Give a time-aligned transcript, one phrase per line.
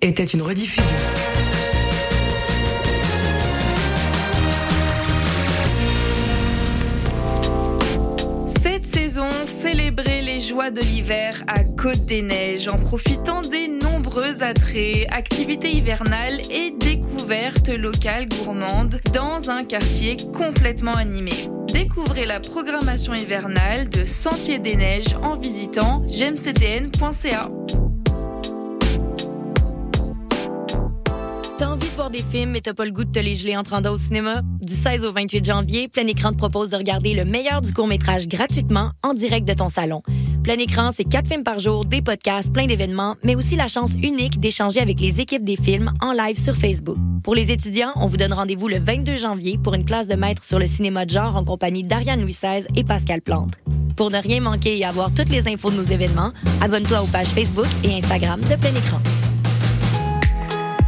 [0.00, 0.84] Était une rediffusion.
[8.62, 14.44] Cette saison, célébrez les joies de l'hiver à Côte des Neiges en profitant des nombreux
[14.44, 21.32] attraits, activités hivernales et découvertes locales gourmandes dans un quartier complètement animé.
[21.72, 27.48] Découvrez la programmation hivernale de Sentier des Neiges en visitant gemcdn.ca.
[31.58, 33.56] T'as envie de voir des films mais t'as pas le goût de te les geler
[33.56, 34.42] en trente au cinéma?
[34.60, 38.28] Du 16 au 28 janvier, Plein Écran te propose de regarder le meilleur du court-métrage
[38.28, 40.02] gratuitement en direct de ton salon.
[40.44, 43.94] Plein Écran, c'est quatre films par jour, des podcasts, plein d'événements, mais aussi la chance
[43.94, 46.98] unique d'échanger avec les équipes des films en live sur Facebook.
[47.24, 50.44] Pour les étudiants, on vous donne rendez-vous le 22 janvier pour une classe de maître
[50.44, 53.54] sur le cinéma de genre en compagnie d'Ariane Louis XVI et Pascal Plante.
[53.96, 57.28] Pour ne rien manquer et avoir toutes les infos de nos événements, abonne-toi aux pages
[57.28, 59.00] Facebook et Instagram de Plein Écran.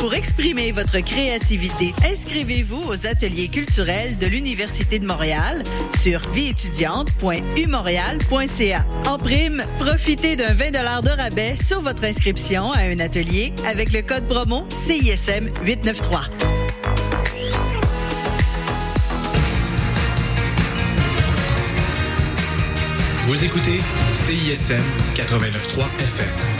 [0.00, 5.62] Pour exprimer votre créativité, inscrivez-vous aux ateliers culturels de l'Université de Montréal
[6.00, 8.86] sur vieétudiante.umontréal.ca.
[9.06, 14.00] En prime, profitez d'un 20 de rabais sur votre inscription à un atelier avec le
[14.00, 16.30] code promo CISM 893.
[23.26, 23.82] Vous écoutez
[24.14, 24.80] CISM
[25.14, 26.59] 89.3 FM.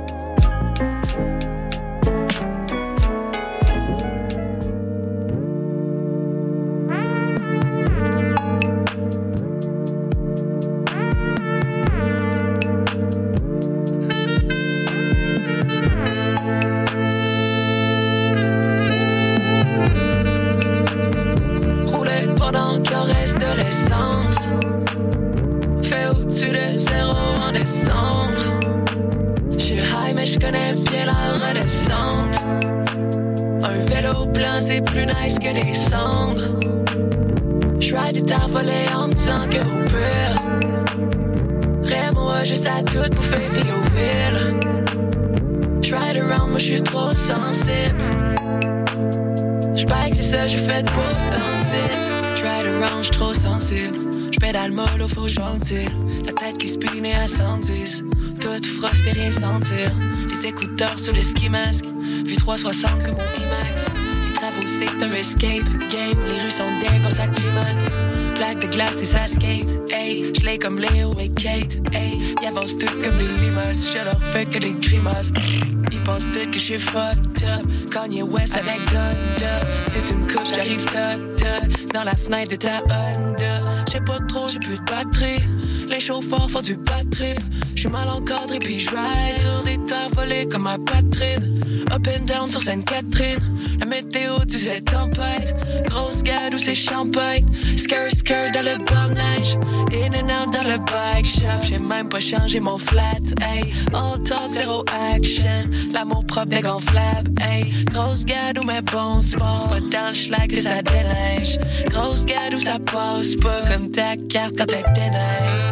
[50.41, 54.09] Ça j'ai fait ce temps Try to j'suis trop sensible.
[54.31, 55.85] J'pédale mollo, faut gentil.
[56.25, 58.03] La tête qui spinne à 110.
[58.41, 59.91] Toute frost et rien sentir.
[60.29, 61.85] Les écouteurs sur le ski mask.
[62.25, 63.85] Vu 360 comme mon IMAX.
[64.25, 66.25] Les travaux, c'est un escape game.
[66.27, 67.27] Les rues sont d'air quand ça
[68.41, 68.59] climate.
[68.59, 69.91] Plaque de glace et ça skate.
[69.91, 71.77] Hey, j'l'ai comme Léo et Kate.
[71.93, 73.91] Hey, ils avancent tout comme des limaces.
[73.93, 75.31] Je leur fais que des grimaces.
[75.91, 77.61] Ils pensent tous que j'suis fucked up.
[77.91, 79.59] Kanye West avec Donda.
[79.87, 81.93] Si tu me coupes, j'arrive toc toc.
[81.93, 83.61] Dans la fenêtre de ta Honda.
[83.87, 85.43] J'sais pas trop, j'ai plus de batterie.
[85.89, 87.35] Les chauffeurs font du batterie.
[87.81, 91.59] J'suis mal encadré puis j'ride sur des terres volées comme ma Patrine.
[91.91, 93.39] Up and down sur Sainte-Catherine.
[93.79, 95.55] La météo disait tempête.
[95.87, 97.43] Grosse gade où c'est champagne.
[97.75, 99.57] Skirt, skirt dans le bord neige.
[99.93, 101.63] In and out dans le bike shop.
[101.63, 103.17] J'ai même pas changé mon flat.
[103.41, 104.85] Hey, all talk, zéro
[105.15, 105.61] action.
[105.91, 107.31] L'amour propre dégonflable.
[107.41, 109.67] Hey, grosse gade où mes bons sports.
[109.69, 111.57] Pas dans le schlag que ça déneige.
[111.89, 115.70] Grosse gade où ça passe pas comme ta carte quand elle déneige.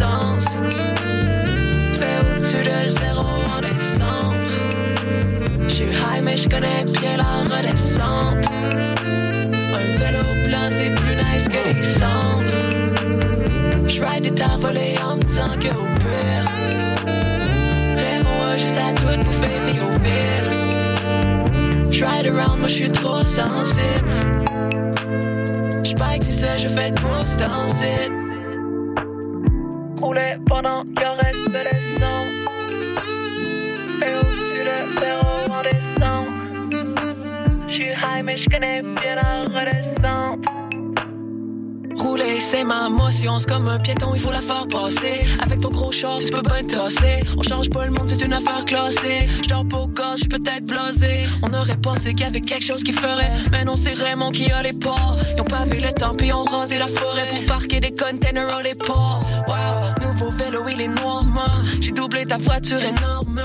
[0.00, 0.46] L'essence.
[1.98, 4.50] Fait au-dessus de zéro en décembre.
[5.68, 8.46] J'suis high, mais j'connais bien la redescente.
[9.72, 12.56] Un vélo blanc, c'est plus nice que les cendres.
[13.86, 16.46] J'ride des tard volés en me disant que au pire.
[17.96, 20.50] Fais-moi juste à tout faire vie au ville.
[21.90, 24.10] J'ride around, moi j'suis trop sensible.
[26.18, 26.92] Que c'est ça, je fais
[27.24, 28.29] ce danser.
[30.00, 32.30] Rouler pendant qu'il en reste de l'essence.
[33.98, 36.24] Fais au-dessus de zéro en.
[37.68, 38.38] J'suis high, mais
[39.54, 39.79] bien.
[42.50, 45.20] C'est ma motion, c'est comme un piéton, il faut la faire passer.
[45.40, 47.20] Avec ton gros short, tu peux pas tasser.
[47.38, 49.28] On change pas le monde, c'est une affaire classée.
[49.42, 51.26] J'dors pas au gosse, peut être blasé.
[51.42, 53.30] On aurait pensé qu'il y avait quelque chose qui ferait.
[53.52, 55.16] Mais non, c'est Raymond qui a les ports.
[55.36, 58.54] Ils ont pas vu le temps, puis ont rasé la forêt pour parquer des containers
[58.54, 59.22] à les ports.
[59.46, 60.09] Wow,
[60.44, 61.22] vélo, il est noir,
[61.80, 63.42] J'ai doublé ta voiture énorme.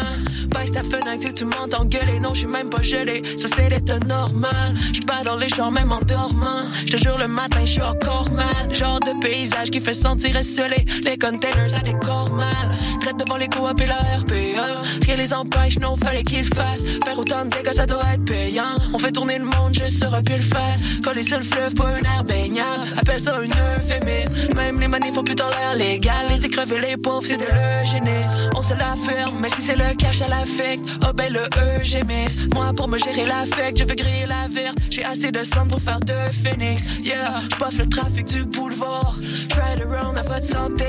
[0.49, 2.19] Baisse ta fenêtre si tu m'entends gueuler.
[2.19, 4.75] Non, j'suis même pas gelé, ça c'est l'état normal.
[4.91, 6.63] J'suis pas dans les champs, même en dormant.
[6.85, 8.73] J'te jure, le matin, j'suis encore mal.
[8.73, 10.85] Genre de paysage qui fait sentir esselé.
[11.03, 12.75] Les containers, ça décore mal.
[13.01, 15.05] Traite devant les coop et la RPE.
[15.05, 16.83] Rien les empêche, non, fallait qu'ils fassent.
[17.03, 18.75] Faire autant de dégâts, ça doit être payant.
[18.93, 20.79] On fait tourner le monde juste sur un le face.
[21.03, 22.87] Coller sur le fleuve pour une air baignable.
[22.97, 24.55] Appelle ça une euphémisme.
[24.55, 26.27] Même les manifs font plutôt l'air légal.
[26.29, 28.49] Laisser crever les pauvres, c'est de l'eugénisme.
[28.55, 31.43] On se la ferme, mais si c'est le cash à l'affect, oh ben le
[31.79, 32.49] eugémisme.
[32.53, 34.77] Moi, pour me gérer l'affect, je veux griller la verte.
[34.89, 36.81] J'ai assez de sang pour faire deux phoenix.
[37.01, 39.17] Yeah, je le trafic du boulevard.
[39.51, 40.85] Ride around à votre santé.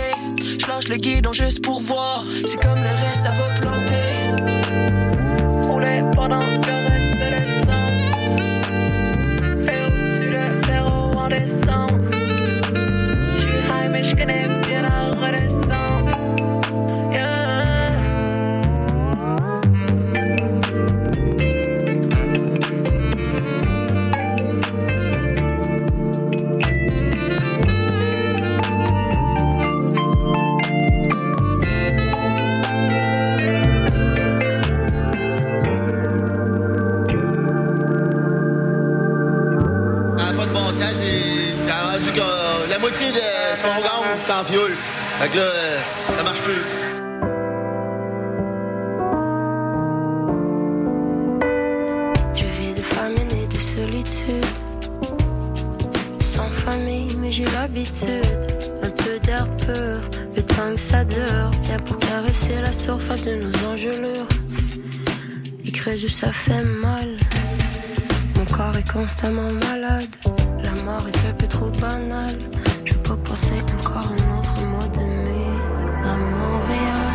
[0.59, 2.25] Je lâche le guidon juste pour voir.
[2.47, 3.97] C'est comme le reste, ça va planter.
[6.15, 6.76] Pendant
[45.19, 45.79] Fait que euh,
[46.15, 46.63] ça marche plus.
[52.35, 54.45] Je vis de famine et de solitude.
[56.21, 58.43] Sans famille, mais j'ai l'habitude.
[58.83, 60.01] Un peu d'air pur,
[60.37, 61.51] le temps que ça dure.
[61.63, 64.29] Bien pour caresser la surface de nos engelures.
[65.65, 67.17] Il creuse où ça fait mal.
[68.37, 70.15] Mon corps est constamment malade.
[70.63, 72.39] La mort est un peu trop banale.
[73.39, 75.45] Passer encore un autre mois de mai
[76.03, 77.06] à Montréal.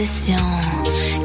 [0.00, 1.19] possession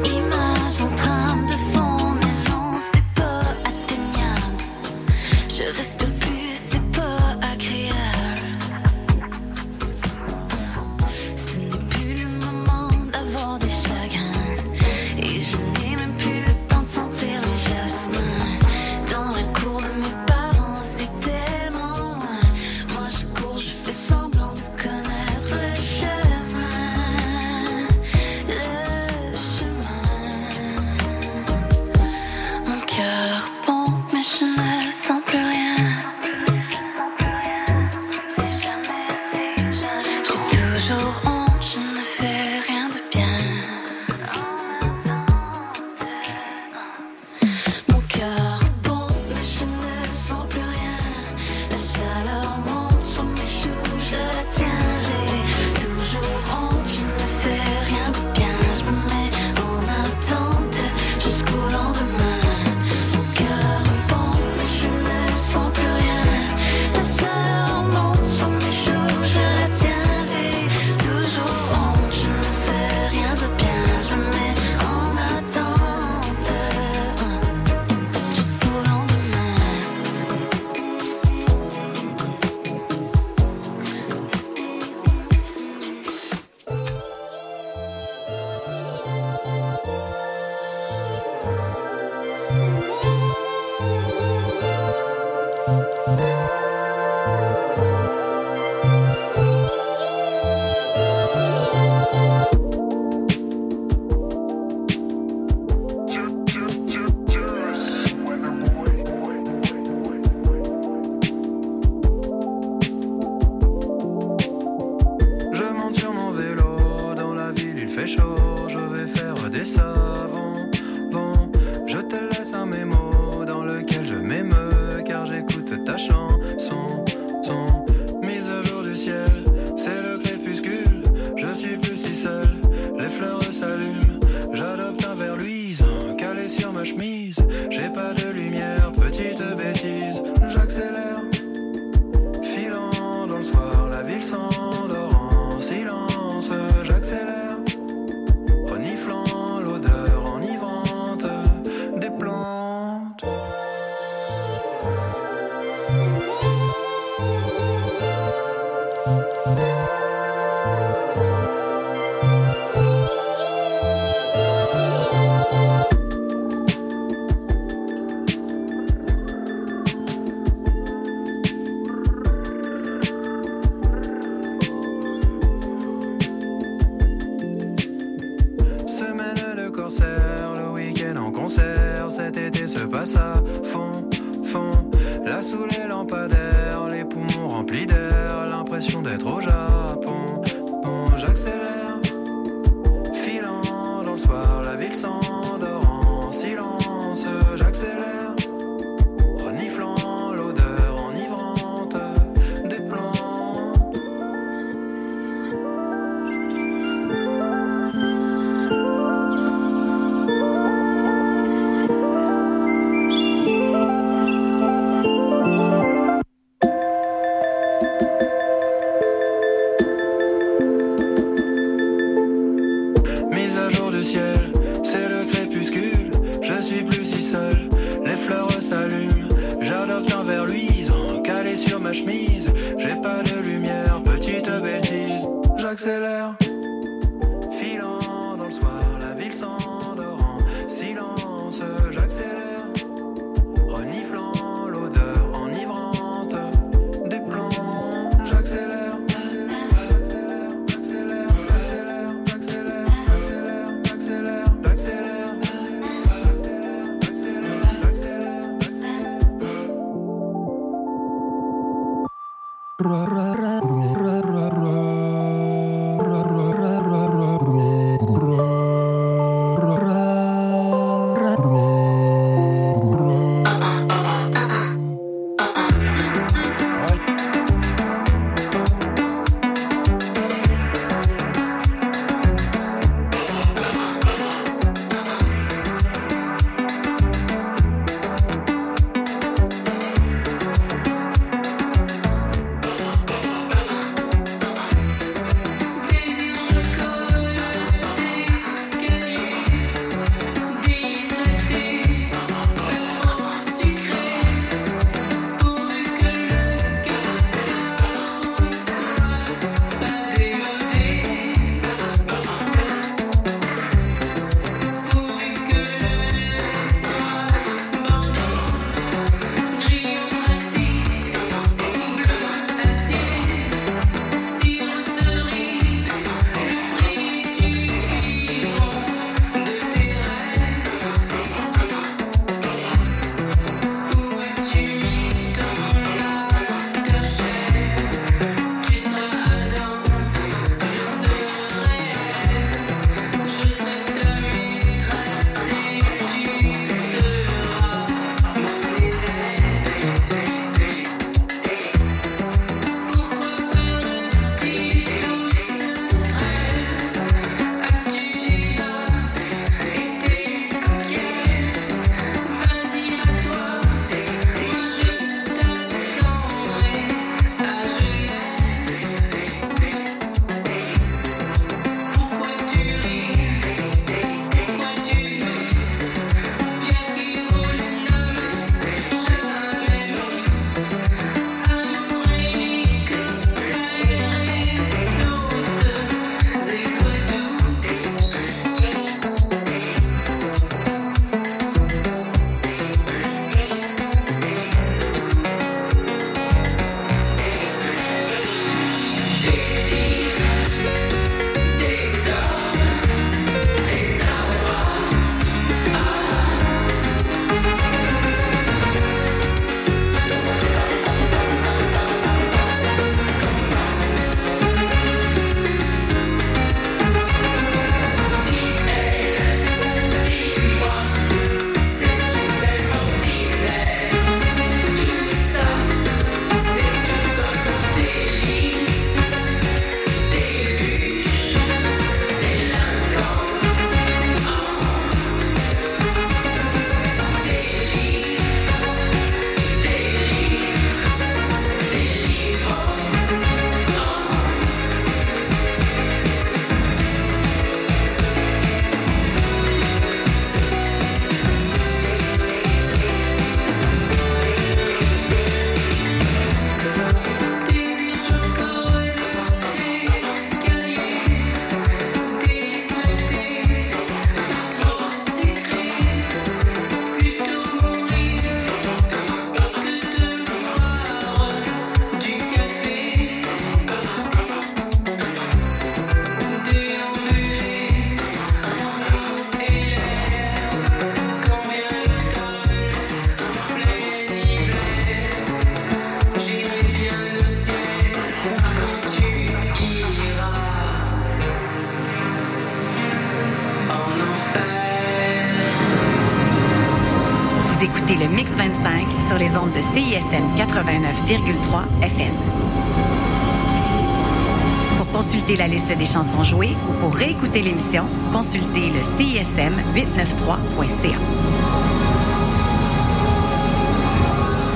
[504.96, 510.98] consulter la liste des chansons jouées ou pour réécouter l'émission, consultez le CISM 893.ca.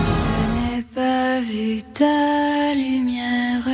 [0.07, 3.68] Je n'ai pas vu ta lumière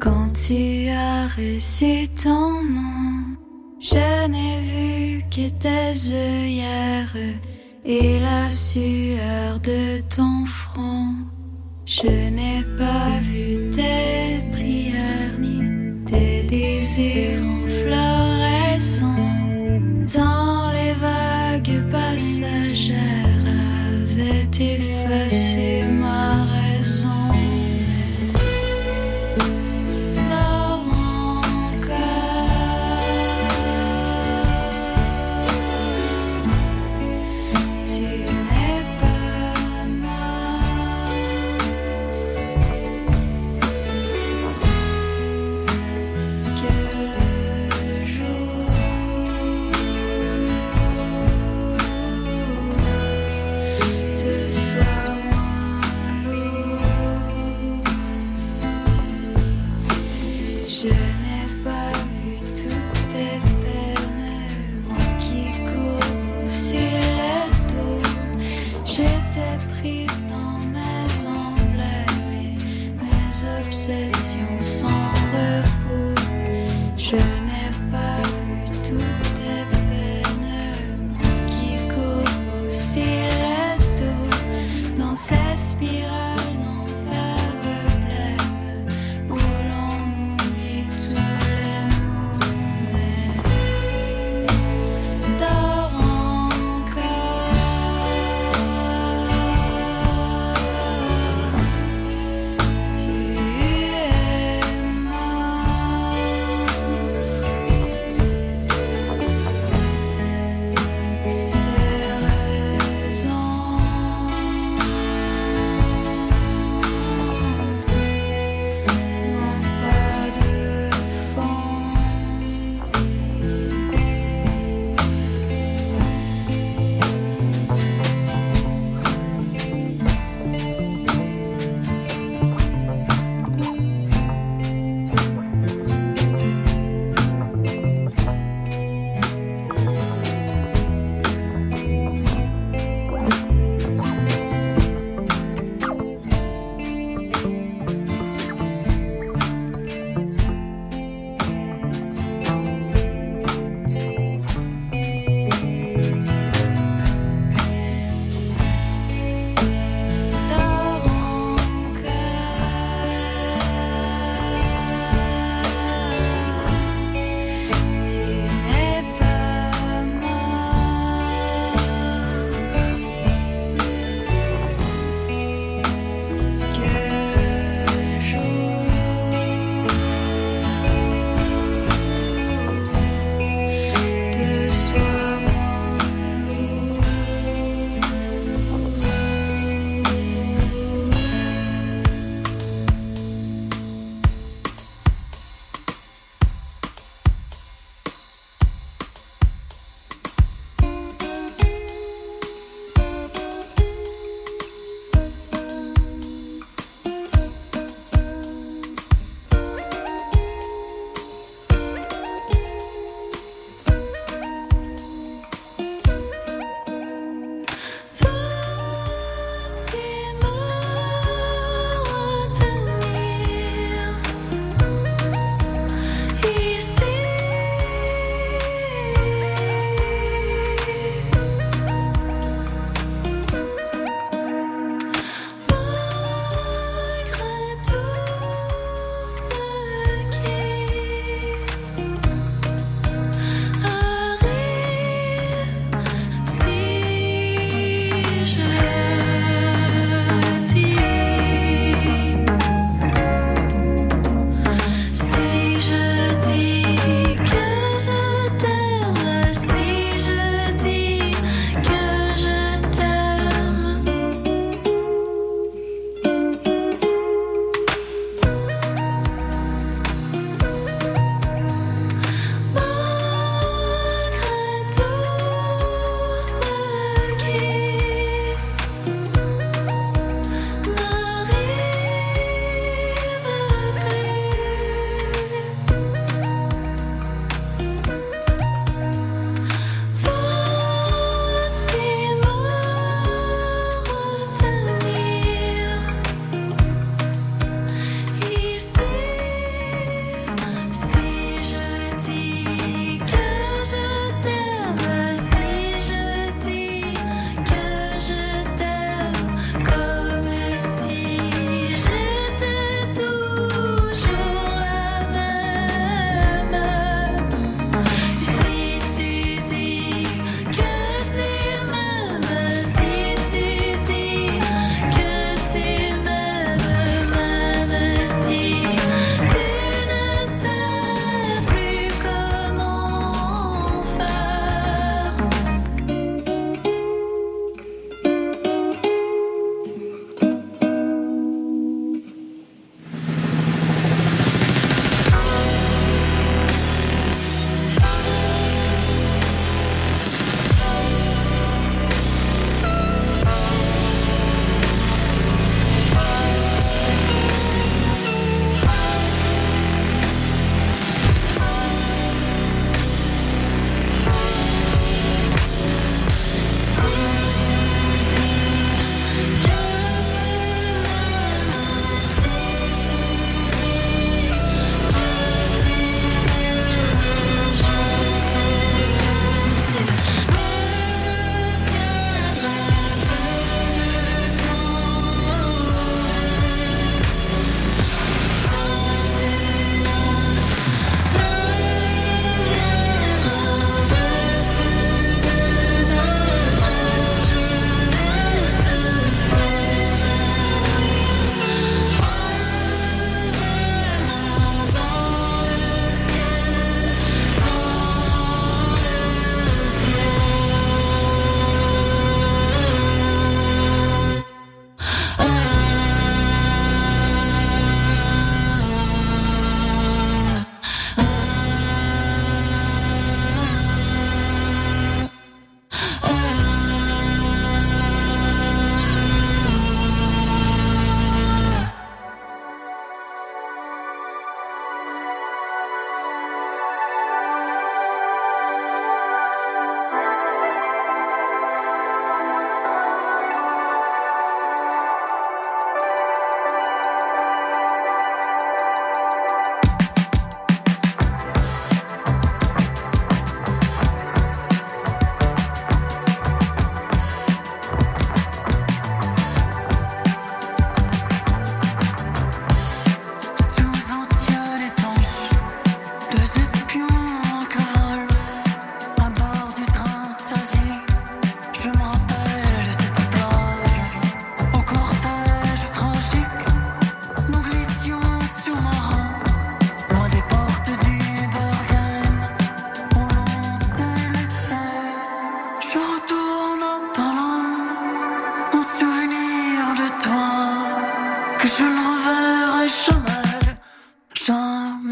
[0.00, 3.36] quand tu as reçu ton nom.
[3.80, 7.16] Je n'ai vu que tes hier
[7.84, 11.14] et la sueur de ton front.
[11.84, 14.25] Je n'ai pas vu tes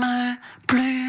[0.05, 0.37] me
[0.67, 1.04] plus.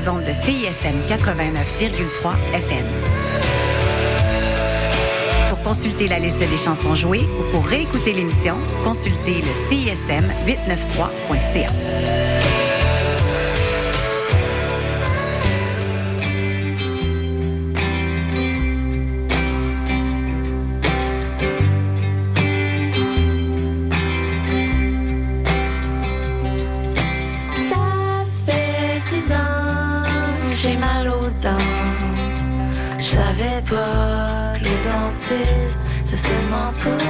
[0.00, 2.86] de CISM 89,3 FM.
[5.50, 12.29] Pour consulter la liste des chansons jouées ou pour réécouter l'émission, consultez le CISM 893.ca.
[36.02, 37.09] c'est seulement pour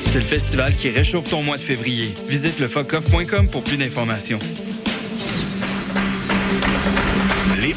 [0.11, 2.13] c'est le festival qui réchauffe ton mois de février.
[2.27, 2.67] Visite le
[3.47, 4.39] pour plus d'informations.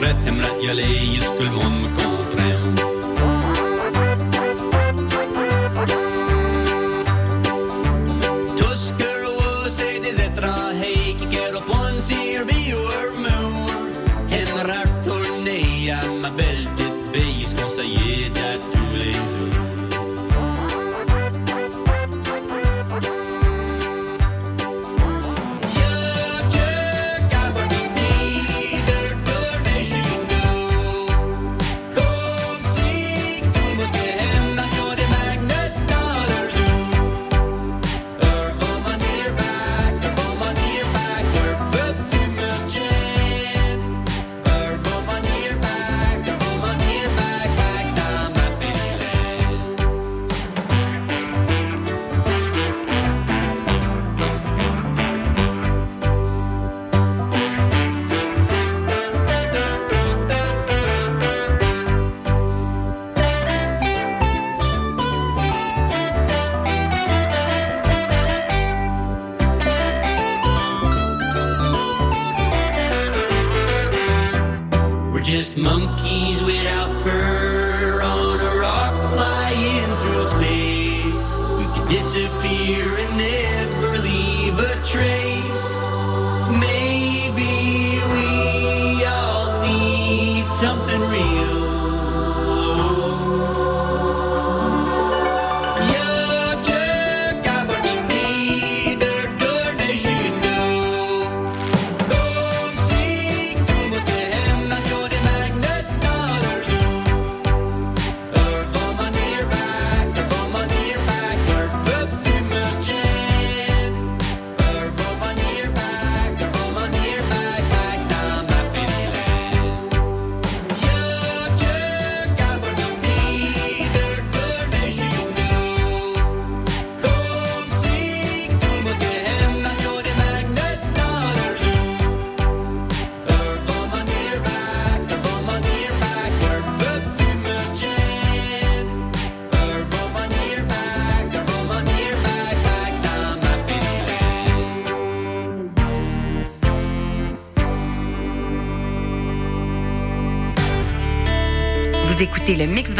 [0.00, 1.25] me donne fret,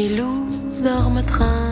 [0.00, 0.46] Bilou,
[0.82, 1.69] dorme train.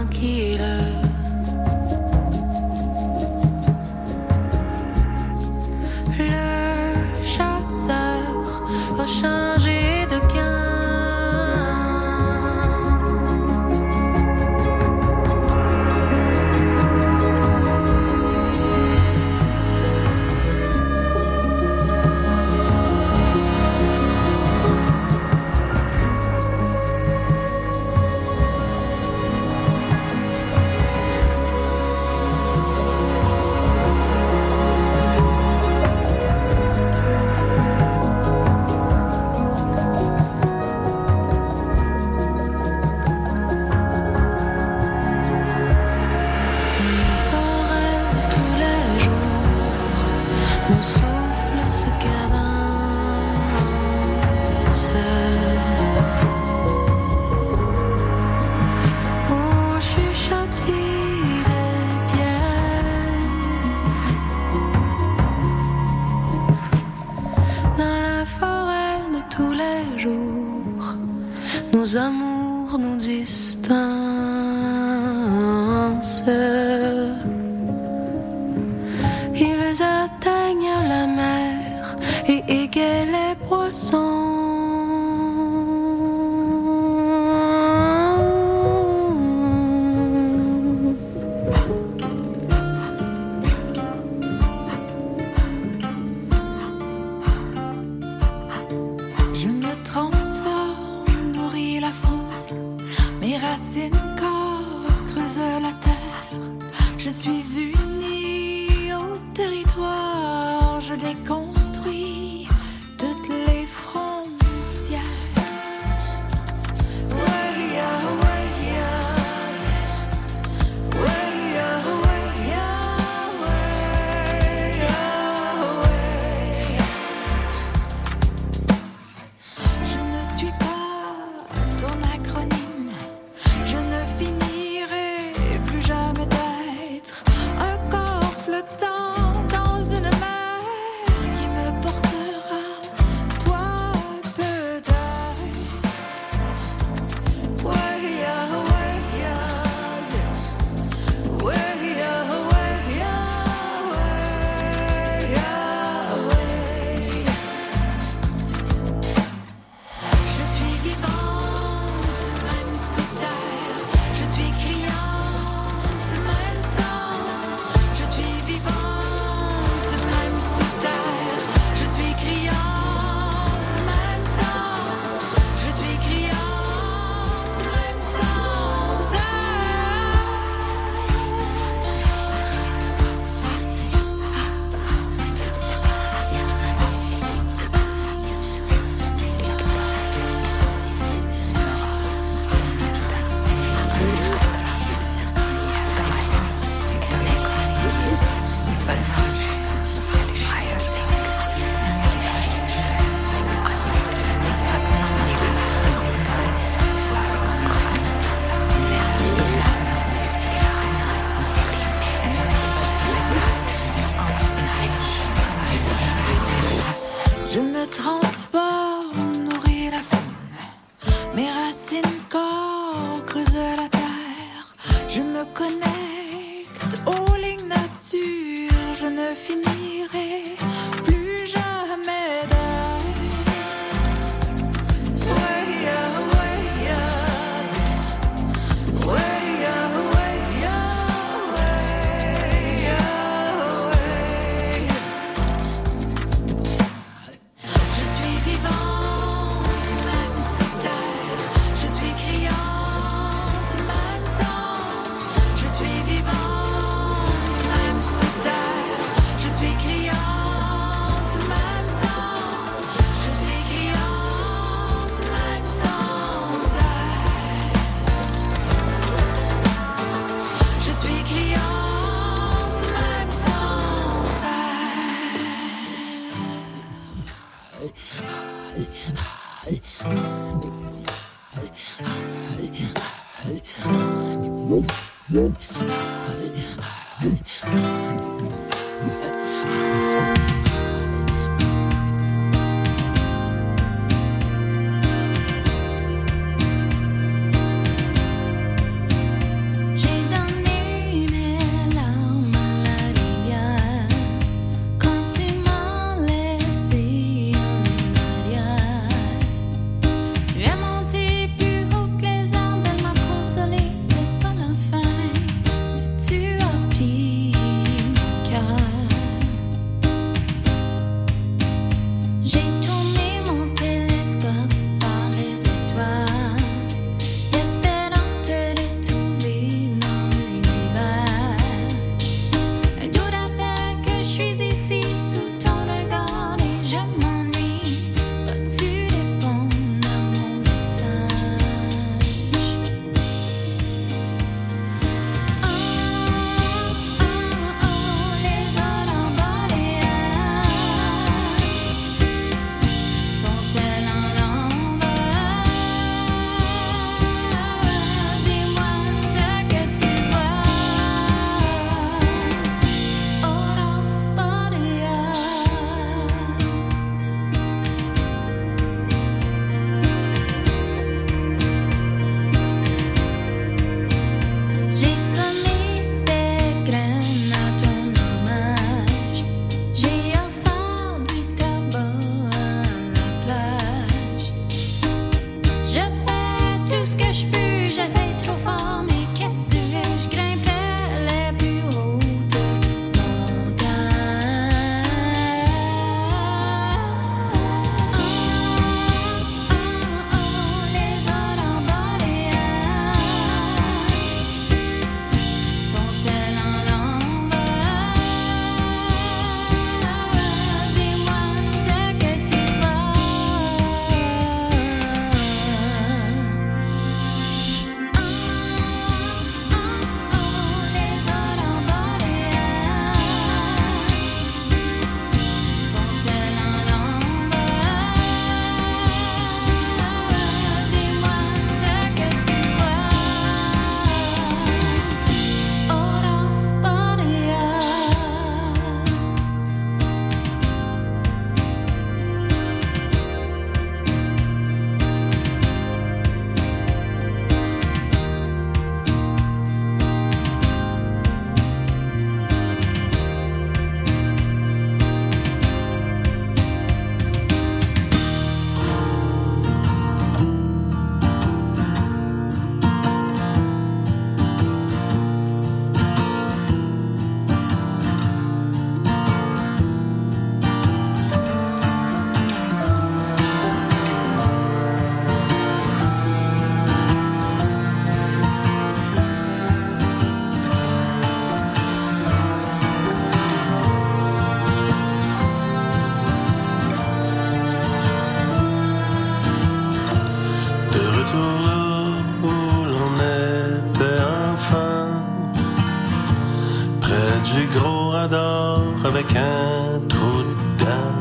[499.08, 501.16] avec un trou dedans.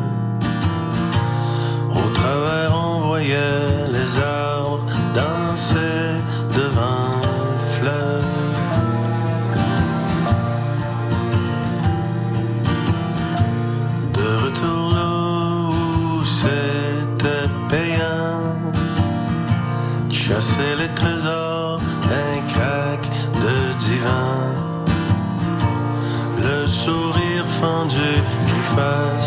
[1.92, 4.86] Au travers, on voyait les arbres
[5.16, 5.47] d'un
[28.78, 29.27] trust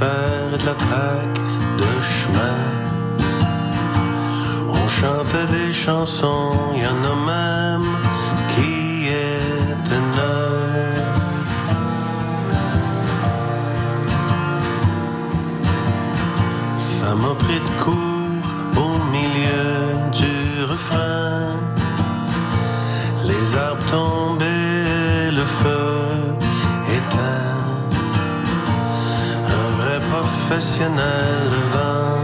[0.00, 1.40] de la traque
[1.78, 2.62] de chemin.
[4.68, 7.88] On chantait des chansons, y en a même
[8.54, 11.04] qui étaient neuves.
[16.78, 19.74] Ça m'a pris de court au milieu
[20.12, 21.56] du refrain.
[23.26, 24.19] Les arbres tombés,
[30.50, 32.19] professionnel, vent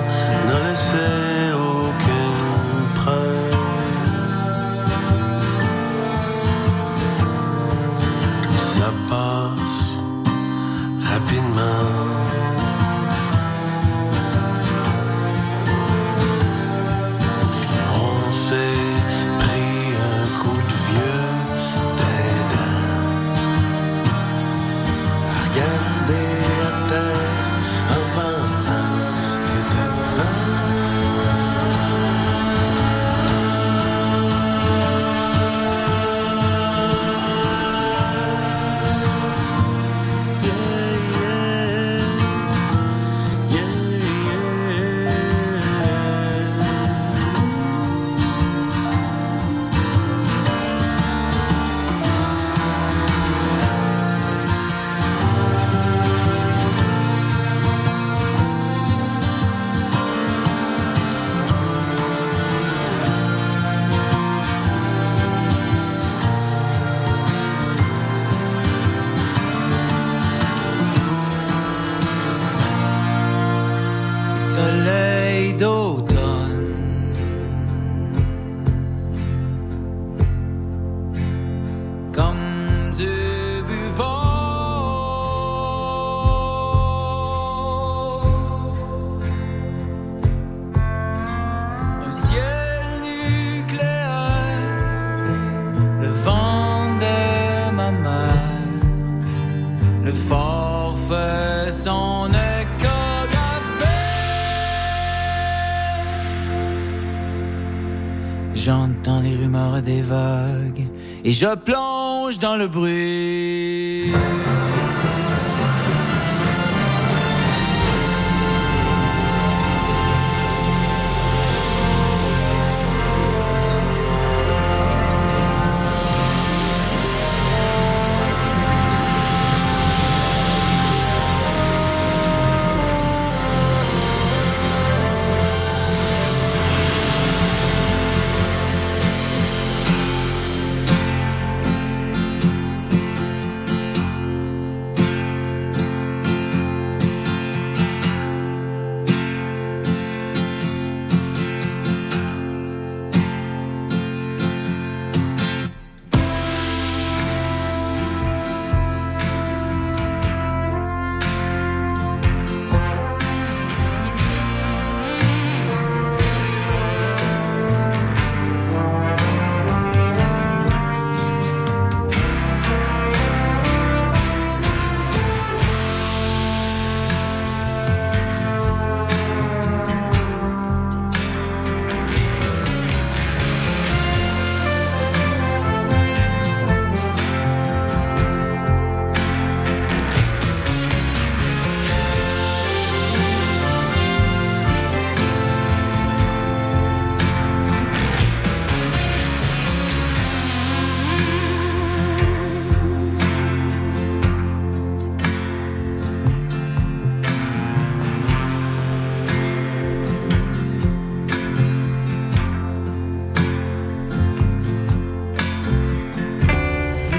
[111.27, 113.36] et je plonge dans le bruit.